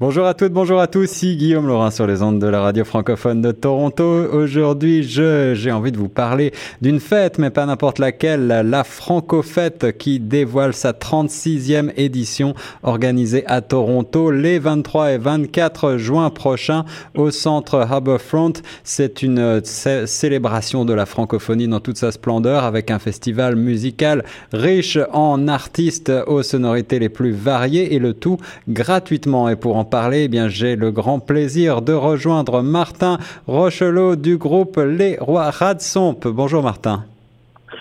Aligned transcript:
Bonjour 0.00 0.26
à 0.26 0.32
toutes, 0.32 0.54
bonjour 0.54 0.80
à 0.80 0.86
tous, 0.86 1.04
ici 1.04 1.36
Guillaume 1.36 1.66
Laurin 1.66 1.90
sur 1.90 2.06
les 2.06 2.22
ondes 2.22 2.38
de 2.38 2.46
la 2.46 2.62
radio 2.62 2.86
francophone 2.86 3.42
de 3.42 3.52
Toronto. 3.52 4.02
Aujourd'hui, 4.32 5.02
j'ai 5.02 5.70
envie 5.70 5.92
de 5.92 5.98
vous 5.98 6.08
parler 6.08 6.54
d'une 6.80 7.00
fête, 7.00 7.38
mais 7.38 7.50
pas 7.50 7.66
n'importe 7.66 7.98
laquelle, 7.98 8.46
la 8.46 8.82
Franco-Fête 8.82 9.98
qui 9.98 10.18
dévoile 10.18 10.72
sa 10.72 10.92
36e 10.92 11.92
édition 11.98 12.54
organisée 12.82 13.44
à 13.46 13.60
Toronto 13.60 14.30
les 14.30 14.58
23 14.58 15.12
et 15.12 15.18
24 15.18 15.98
juin 15.98 16.30
prochains 16.30 16.86
au 17.14 17.30
centre 17.30 17.80
Harbourfront. 17.80 18.54
C'est 18.84 19.22
une 19.22 19.60
célébration 19.62 20.86
de 20.86 20.94
la 20.94 21.04
francophonie 21.04 21.68
dans 21.68 21.80
toute 21.80 21.98
sa 21.98 22.10
splendeur 22.10 22.64
avec 22.64 22.90
un 22.90 23.00
festival 23.00 23.54
musical 23.54 24.24
riche 24.54 24.98
en 25.12 25.46
artistes 25.46 26.10
aux 26.26 26.42
sonorités 26.42 26.98
les 26.98 27.10
plus 27.10 27.32
variées 27.32 27.94
et 27.94 27.98
le 27.98 28.14
tout 28.14 28.38
gratuitement. 28.66 29.50
Et 29.50 29.56
pour 29.56 29.76
parler, 29.90 30.24
eh 30.24 30.28
bien, 30.28 30.48
j'ai 30.48 30.76
le 30.76 30.90
grand 30.92 31.18
plaisir 31.18 31.82
de 31.82 31.92
rejoindre 31.92 32.62
Martin 32.62 33.18
Rochelot 33.46 34.16
du 34.16 34.38
groupe 34.38 34.78
Les 34.78 35.18
Rois 35.20 35.50
Radsomp. 35.50 36.26
Bonjour 36.26 36.62
Martin. 36.62 37.04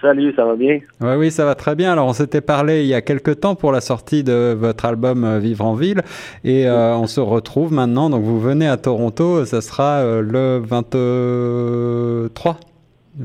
Salut, 0.00 0.32
ça 0.34 0.44
va 0.44 0.56
bien? 0.56 0.80
Oui, 1.00 1.14
oui, 1.18 1.30
ça 1.30 1.44
va 1.44 1.54
très 1.54 1.74
bien. 1.74 1.92
Alors, 1.92 2.06
on 2.06 2.12
s'était 2.12 2.40
parlé 2.40 2.82
il 2.82 2.86
y 2.86 2.94
a 2.94 3.02
quelques 3.02 3.40
temps 3.40 3.54
pour 3.54 3.72
la 3.72 3.80
sortie 3.80 4.24
de 4.24 4.56
votre 4.58 4.84
album 4.84 5.24
euh, 5.24 5.38
Vivre 5.38 5.64
en 5.64 5.74
ville 5.74 6.02
et 6.44 6.66
euh, 6.66 6.96
on 6.96 7.06
se 7.06 7.20
retrouve 7.20 7.72
maintenant. 7.72 8.08
Donc, 8.08 8.22
vous 8.22 8.40
venez 8.40 8.68
à 8.68 8.76
Toronto, 8.76 9.44
ça 9.44 9.60
sera 9.60 9.98
euh, 9.98 10.22
le 10.22 10.62
23 10.64 12.56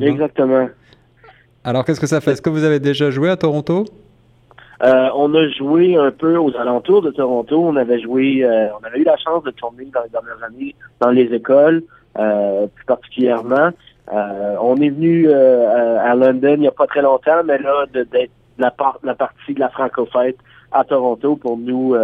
Exactement. 0.02 0.68
Alors, 1.64 1.86
qu'est-ce 1.86 2.02
que 2.02 2.08
ça 2.08 2.20
fait? 2.22 2.32
Est-ce 2.32 2.42
que 2.42 2.50
vous 2.50 2.64
avez 2.64 2.80
déjà 2.80 3.12
joué 3.12 3.30
à 3.30 3.38
Toronto? 3.38 3.86
Euh, 4.84 5.10
on 5.16 5.34
a 5.34 5.48
joué 5.48 5.96
un 5.96 6.12
peu 6.12 6.38
aux 6.38 6.56
alentours 6.58 7.02
de 7.02 7.12
Toronto. 7.12 7.58
On 7.58 7.76
avait 7.78 8.02
joué, 8.02 8.44
euh, 8.44 8.68
on 8.80 8.86
avait 8.86 9.00
eu 9.00 9.06
la 9.06 9.16
chance 9.16 9.44
de 9.44 9.52
tourner 9.52 9.86
dans 9.86 10.04
les 10.04 10.10
dernières 10.10 10.44
années 10.44 10.76
dans 11.00 11.12
les 11.12 11.34
écoles, 11.34 11.84
euh, 12.20 12.68
plus 12.68 12.86
particulièrement. 12.86 13.70
on 14.12 14.76
est 14.82 14.90
venu 14.90 15.32
à 15.32 16.14
London 16.16 16.56
il 16.56 16.62
n'y 16.62 16.68
a 16.68 16.72
pas 16.72 16.88
très 16.88 17.02
longtemps, 17.02 17.44
mais 17.46 17.58
là, 17.60 17.86
d'être 17.94 18.32
la, 18.58 18.74
la 19.04 19.16
partie 19.16 19.54
de 19.54 19.60
la 19.60 19.70
Franco-Fête 19.70 20.38
à 20.74 20.84
Toronto, 20.84 21.38
pour 21.38 21.58
nous, 21.58 21.96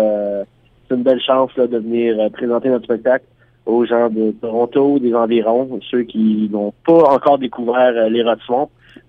c'est 0.87 0.95
une 0.95 1.03
belle 1.03 1.21
chance 1.21 1.53
de 1.55 1.77
venir 1.77 2.31
présenter 2.31 2.69
notre 2.69 2.85
spectacle 2.85 3.25
aux 3.65 3.85
gens 3.85 4.09
de 4.09 4.31
Toronto, 4.31 4.99
des 4.99 5.13
environs, 5.13 5.79
ceux 5.91 6.03
qui 6.03 6.49
n'ont 6.51 6.73
pas 6.85 7.03
encore 7.13 7.37
découvert 7.37 8.09
les 8.09 8.23
Rats 8.23 8.37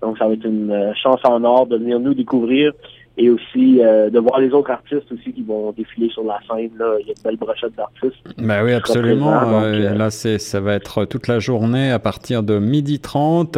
Donc, 0.01 0.17
ça 0.17 0.27
va 0.27 0.33
être 0.33 0.45
une 0.45 0.93
chance 1.01 1.21
en 1.23 1.43
or 1.45 1.67
de 1.67 1.77
venir 1.77 1.99
nous 1.99 2.13
découvrir 2.13 2.73
et 3.17 3.29
aussi 3.29 3.81
euh, 3.81 4.09
de 4.09 4.19
voir 4.19 4.39
les 4.39 4.51
autres 4.51 4.71
artistes 4.71 5.11
aussi 5.11 5.33
qui 5.33 5.43
vont 5.43 5.71
défiler 5.73 6.09
sur 6.09 6.23
la 6.23 6.39
scène. 6.47 6.71
Là. 6.79 6.95
Il 7.01 7.07
y 7.07 7.09
a 7.09 7.13
une 7.17 7.23
belle 7.23 7.35
brochette 7.35 7.75
d'artistes. 7.75 8.15
Ben 8.37 8.63
oui, 8.63 8.71
absolument. 8.71 9.33
Euh, 9.33 9.63
euh, 9.63 9.93
là, 9.95 10.09
c'est, 10.09 10.37
ça 10.39 10.61
va 10.61 10.75
être 10.75 11.03
toute 11.05 11.27
la 11.27 11.39
journée 11.39 11.91
à 11.91 11.99
partir 11.99 12.41
de 12.41 12.57
midi 12.57 12.99
30 12.99 13.57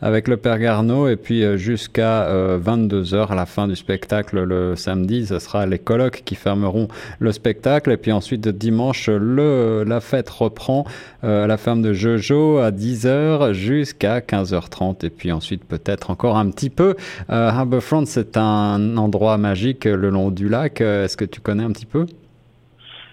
avec 0.00 0.28
le 0.28 0.38
Père 0.38 0.58
Garneau 0.58 1.08
et 1.08 1.16
puis 1.16 1.58
jusqu'à 1.58 2.26
22 2.56 3.14
heures 3.14 3.32
à 3.32 3.34
la 3.34 3.46
fin 3.46 3.68
du 3.68 3.76
spectacle 3.76 4.42
le 4.42 4.76
samedi. 4.76 5.26
Ce 5.26 5.38
sera 5.38 5.66
les 5.66 5.78
colocs 5.78 6.22
qui 6.24 6.34
fermeront 6.34 6.88
le 7.18 7.32
spectacle 7.32 7.90
et 7.90 7.96
puis 7.96 8.12
ensuite 8.12 8.48
dimanche, 8.48 9.08
le, 9.08 9.84
la 9.86 10.00
fête 10.00 10.30
reprend 10.30 10.84
à 11.22 11.46
la 11.46 11.56
ferme 11.56 11.82
de 11.82 11.92
Jojo 11.92 12.58
à 12.58 12.70
10 12.70 13.06
heures 13.06 13.52
jusqu'à 13.52 14.20
15h30 14.20 15.04
et 15.04 15.10
puis 15.10 15.32
ensuite 15.32 15.64
peut-être 15.64 16.10
encore 16.10 16.36
un 16.36 16.50
petit 16.50 16.70
peu. 16.70 16.94
Harbourfront, 17.28 18.06
c'est 18.06 18.36
un 18.36 18.85
endroit 18.96 19.38
magique 19.38 19.84
le 19.84 20.10
long 20.10 20.30
du 20.30 20.48
lac. 20.48 20.80
Euh, 20.80 21.04
est-ce 21.04 21.16
que 21.16 21.24
tu 21.24 21.40
connais 21.40 21.64
un 21.64 21.72
petit 21.72 21.86
peu? 21.86 22.06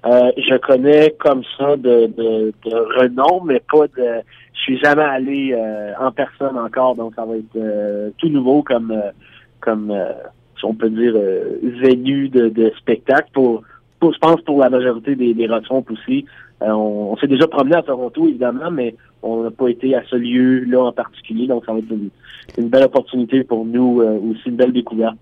Euh, 0.05 0.31
je 0.37 0.57
connais 0.57 1.15
comme 1.19 1.43
ça 1.57 1.77
de, 1.77 2.51
renom, 2.65 3.43
mais 3.43 3.61
pas 3.71 3.87
de. 3.87 4.21
Je 4.53 4.59
suis 4.59 4.79
jamais 4.79 5.03
allé 5.03 5.53
euh, 5.53 5.93
en 5.99 6.11
personne 6.11 6.57
encore, 6.57 6.95
donc 6.95 7.13
ça 7.15 7.25
va 7.25 7.35
être 7.37 8.13
tout 8.17 8.29
nouveau 8.29 8.63
comme 8.63 8.93
comme 9.59 9.93
si 10.57 10.65
on 10.65 10.73
peut 10.73 10.89
dire 10.89 11.13
venue 11.13 12.29
de, 12.29 12.71
spectacle 12.77 13.29
pour, 13.33 13.63
je 14.01 14.17
pense 14.19 14.41
pour 14.41 14.59
la 14.59 14.69
majorité 14.69 15.15
des, 15.15 15.33
des 15.33 15.47
aussi. 15.49 16.25
on, 16.61 17.15
s'est 17.17 17.27
déjà 17.27 17.47
promené 17.47 17.77
à 17.77 17.81
Toronto 17.81 18.27
évidemment, 18.27 18.71
mais 18.71 18.95
on 19.21 19.43
n'a 19.43 19.51
pas 19.51 19.69
été 19.69 19.95
à 19.95 20.03
ce 20.09 20.17
lieu-là 20.17 20.83
en 20.83 20.91
particulier, 20.91 21.47
donc 21.47 21.65
ça 21.65 21.71
va 21.71 21.79
être 21.79 21.93
une 22.57 22.67
belle 22.69 22.83
opportunité 22.83 23.45
pour 23.45 23.65
nous 23.65 24.01
aussi 24.01 24.49
une 24.49 24.57
belle 24.57 24.73
découverte. 24.73 25.15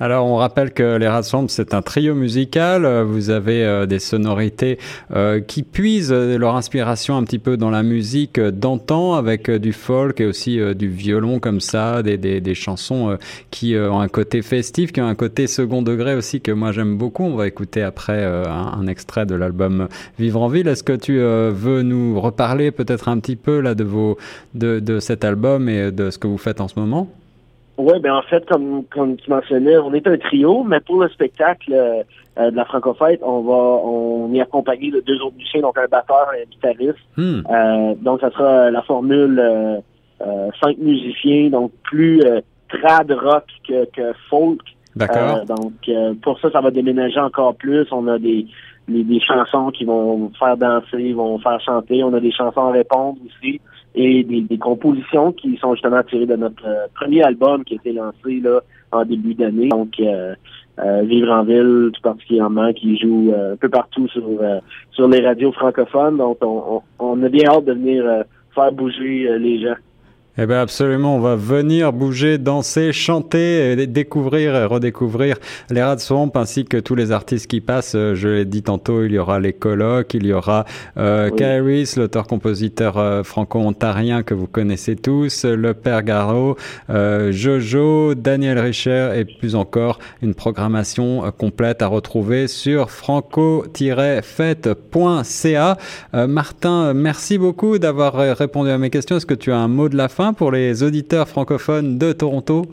Alors, 0.00 0.26
on 0.26 0.34
rappelle 0.34 0.72
que 0.72 0.96
les 0.96 1.06
Rassembles, 1.06 1.50
c'est 1.50 1.72
un 1.72 1.80
trio 1.80 2.16
musical. 2.16 2.84
Vous 3.02 3.30
avez 3.30 3.64
euh, 3.64 3.86
des 3.86 4.00
sonorités 4.00 4.78
euh, 5.14 5.38
qui 5.40 5.62
puisent 5.62 6.12
leur 6.12 6.56
inspiration 6.56 7.16
un 7.16 7.22
petit 7.22 7.38
peu 7.38 7.56
dans 7.56 7.70
la 7.70 7.84
musique 7.84 8.40
d'antan, 8.40 9.14
avec 9.14 9.48
euh, 9.48 9.60
du 9.60 9.72
folk 9.72 10.20
et 10.20 10.26
aussi 10.26 10.58
du 10.74 10.88
violon 10.88 11.38
comme 11.38 11.60
ça, 11.60 12.02
des, 12.02 12.54
chansons 12.54 13.16
qui 13.50 13.76
ont 13.76 14.00
un 14.00 14.08
côté 14.08 14.42
festif, 14.42 14.92
qui 14.92 15.00
ont 15.00 15.06
un 15.06 15.14
côté 15.14 15.46
second 15.46 15.82
degré 15.82 16.14
aussi 16.14 16.40
que 16.40 16.50
moi 16.50 16.72
j'aime 16.72 16.96
beaucoup. 16.96 17.24
On 17.24 17.36
va 17.36 17.46
écouter 17.46 17.82
après 17.82 18.24
un, 18.24 18.44
un, 18.44 18.86
extrait 18.86 19.26
de 19.26 19.34
l'album 19.34 19.88
Vivre 20.18 20.42
en 20.42 20.48
ville. 20.48 20.68
Est-ce 20.68 20.82
que 20.84 20.92
tu 20.92 21.18
veux 21.18 21.82
nous 21.82 22.20
reparler 22.20 22.70
peut-être 22.70 23.08
un 23.08 23.18
petit 23.18 23.36
peu 23.36 23.60
là 23.60 23.74
de 23.74 23.84
vos 23.84 24.18
de, 24.54 24.80
de 24.80 25.00
cet 25.00 25.24
album 25.24 25.68
et 25.68 25.90
de 25.90 26.10
ce 26.10 26.18
que 26.18 26.26
vous 26.26 26.38
faites 26.38 26.60
en 26.60 26.68
ce 26.68 26.78
moment? 26.78 27.08
Oui, 27.76 27.98
ben 28.00 28.14
en 28.14 28.22
fait, 28.22 28.46
comme, 28.46 28.84
comme 28.84 29.16
tu 29.16 29.28
mentionnais, 29.30 29.76
on 29.78 29.92
est 29.94 30.06
un 30.06 30.16
trio, 30.16 30.62
mais 30.62 30.80
pour 30.80 31.02
le 31.02 31.08
spectacle 31.08 31.72
euh, 31.72 32.50
de 32.50 32.56
la 32.56 32.64
Francofête, 32.64 33.20
on 33.22 33.40
va 33.40 33.52
on 33.52 34.32
est 34.32 34.40
accompagné 34.40 34.90
de 34.90 35.00
deux 35.00 35.20
autres 35.20 35.36
musiciens, 35.36 35.62
donc 35.62 35.76
un 35.78 35.86
batteur 35.86 36.28
et 36.36 36.42
un 36.42 36.50
guitariste. 36.50 36.98
Hmm. 37.16 37.40
Euh, 37.50 37.94
donc 38.00 38.20
ça 38.20 38.30
sera 38.30 38.70
la 38.70 38.82
formule 38.82 39.40
euh, 39.40 40.50
cinq 40.62 40.78
musiciens, 40.78 41.50
donc 41.50 41.72
plus 41.82 42.22
trad 42.68 43.10
rock 43.10 43.44
que, 43.68 43.84
que 43.86 44.12
folk. 44.30 44.62
D'accord. 44.96 45.44
donc 45.44 45.72
pour 46.22 46.38
ça, 46.40 46.50
ça 46.50 46.60
va 46.60 46.70
déménager 46.70 47.18
encore 47.18 47.56
plus. 47.56 47.86
On 47.90 48.06
a 48.06 48.18
des, 48.18 48.46
des 48.88 49.20
chansons 49.20 49.70
qui 49.70 49.84
vont 49.84 50.30
faire 50.38 50.56
danser, 50.56 51.12
vont 51.12 51.38
faire 51.38 51.60
chanter. 51.60 52.04
On 52.04 52.14
a 52.14 52.20
des 52.20 52.32
chansons 52.32 52.68
à 52.68 52.72
répondre 52.72 53.18
aussi 53.26 53.60
et 53.94 54.24
des, 54.24 54.58
compositions 54.58 55.32
qui 55.32 55.56
sont 55.58 55.74
justement 55.74 56.02
tirées 56.02 56.26
de 56.26 56.36
notre 56.36 56.66
euh, 56.66 56.86
premier 56.94 57.22
album 57.22 57.64
qui 57.64 57.74
a 57.74 57.76
été 57.76 57.92
lancé 57.92 58.40
là 58.40 58.60
en 58.92 59.04
début 59.04 59.34
d'année. 59.34 59.68
Donc 59.68 59.94
euh, 60.00 60.34
euh, 60.80 61.02
Vivre 61.02 61.30
en 61.30 61.44
ville, 61.44 61.90
tout 61.92 62.02
particulièrement, 62.02 62.72
qui 62.72 62.98
joue 62.98 63.32
un 63.32 63.54
peu 63.56 63.68
partout 63.68 64.08
sur 64.08 64.24
sur 64.90 65.06
les 65.06 65.24
radios 65.24 65.52
francophones. 65.52 66.16
Donc 66.16 66.38
on, 66.40 66.82
on 66.98 67.22
a 67.22 67.28
bien 67.28 67.48
hâte 67.48 67.66
de 67.66 67.74
venir 67.74 68.24
faire 68.54 68.72
bouger 68.72 69.38
les 69.38 69.60
gens. 69.60 69.76
Eh 70.36 70.46
bien 70.46 70.60
absolument, 70.60 71.14
on 71.14 71.20
va 71.20 71.36
venir 71.36 71.92
bouger, 71.92 72.38
danser, 72.38 72.92
chanter, 72.92 73.86
découvrir 73.86 74.56
et 74.56 74.64
redécouvrir 74.64 75.36
les 75.70 75.80
Rats 75.80 75.98
Swamp 75.98 76.32
ainsi 76.34 76.64
que 76.64 76.76
tous 76.76 76.96
les 76.96 77.12
artistes 77.12 77.46
qui 77.46 77.60
passent. 77.60 77.94
Euh, 77.94 78.16
je 78.16 78.28
l'ai 78.28 78.44
dit 78.44 78.64
tantôt, 78.64 79.04
il 79.04 79.12
y 79.12 79.18
aura 79.18 79.38
les 79.38 79.52
colloques, 79.52 80.12
il 80.14 80.26
y 80.26 80.32
aura 80.32 80.64
euh, 80.96 81.30
l'auteur-compositeur 81.96 82.98
euh, 82.98 83.22
franco-ontarien 83.22 84.24
que 84.24 84.34
vous 84.34 84.48
connaissez 84.48 84.96
tous, 84.96 85.44
le 85.44 85.72
Père 85.72 86.02
Garot, 86.02 86.56
euh, 86.90 87.30
Jojo, 87.30 88.16
Daniel 88.16 88.58
Richer 88.58 89.12
et 89.14 89.24
plus 89.24 89.54
encore 89.54 90.00
une 90.20 90.34
programmation 90.34 91.30
complète 91.38 91.80
à 91.80 91.86
retrouver 91.86 92.48
sur 92.48 92.90
franco-fête.ca. 92.90 95.78
Martin, 96.26 96.92
merci 96.92 97.38
beaucoup 97.38 97.78
d'avoir 97.78 98.14
répondu 98.36 98.70
à 98.70 98.78
mes 98.78 98.90
questions. 98.90 99.16
Est-ce 99.16 99.26
que 99.26 99.34
tu 99.34 99.52
as 99.52 99.58
un 99.58 99.68
mot 99.68 99.88
de 99.88 99.96
la 99.96 100.08
fin? 100.08 100.23
Pour 100.32 100.50
les 100.50 100.82
auditeurs 100.82 101.28
francophones 101.28 101.98
de 101.98 102.12
Toronto? 102.12 102.64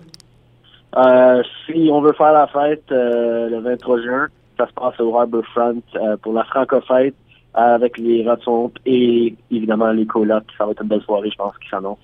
Euh, 0.97 1.41
si 1.65 1.89
on 1.91 2.01
veut 2.01 2.13
faire 2.13 2.33
la 2.33 2.47
fête 2.47 2.83
euh, 2.91 3.49
le 3.49 3.59
23 3.59 4.01
juin, 4.01 4.27
ça 4.57 4.67
se 4.67 4.73
passe 4.73 4.99
au 4.99 5.17
Harbourfront 5.17 5.81
euh, 5.95 6.17
pour 6.17 6.33
la 6.33 6.43
Francofête 6.43 7.15
avec 7.53 7.97
les 7.97 8.23
Ratons 8.23 8.71
et 8.85 9.35
évidemment 9.51 9.91
les 9.91 10.05
colocs. 10.05 10.45
Ça 10.57 10.65
va 10.65 10.71
être 10.71 10.81
une 10.81 10.87
belle 10.87 11.01
soirée, 11.01 11.29
je 11.29 11.35
pense, 11.35 11.57
qui 11.57 11.69
s'annonce. 11.69 11.99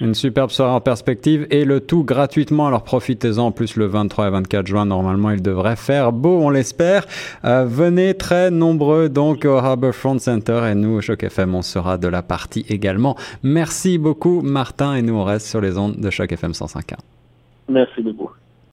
Une 0.00 0.14
superbe 0.14 0.50
soirée 0.50 0.74
en 0.74 0.80
perspective 0.80 1.46
et 1.50 1.64
le 1.64 1.80
tout 1.80 2.04
gratuitement. 2.04 2.66
Alors 2.66 2.84
profitez-en. 2.84 3.42
En 3.42 3.52
plus, 3.52 3.76
le 3.76 3.86
23 3.86 4.28
et 4.28 4.30
24 4.30 4.66
juin, 4.66 4.86
normalement, 4.86 5.30
il 5.30 5.42
devrait 5.42 5.76
faire 5.76 6.12
beau, 6.12 6.40
on 6.42 6.50
l'espère. 6.50 7.06
Euh, 7.44 7.64
venez 7.64 8.14
très 8.14 8.50
nombreux 8.50 9.08
donc 9.08 9.44
au 9.44 9.56
Harbourfront 9.56 10.18
Center 10.18 10.60
et 10.70 10.74
nous, 10.74 10.96
au 10.96 11.00
Choc 11.00 11.22
FM, 11.22 11.54
on 11.54 11.62
sera 11.62 11.98
de 11.98 12.08
la 12.08 12.22
partie 12.22 12.64
également. 12.68 13.16
Merci 13.42 13.98
beaucoup, 13.98 14.42
Martin, 14.42 14.94
et 14.94 15.02
nous, 15.02 15.14
on 15.14 15.24
reste 15.24 15.46
sur 15.46 15.60
les 15.60 15.78
ondes 15.78 15.96
de 15.96 16.10
Choc 16.10 16.30
FM 16.32 16.52
105.1. 16.52 16.96
Merci 17.68 18.02
beaucoup. 18.02 18.30